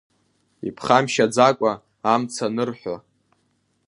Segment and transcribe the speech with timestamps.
[0.67, 1.71] Иԥхамшьаӡакәа
[2.13, 2.95] амц анырҳәо.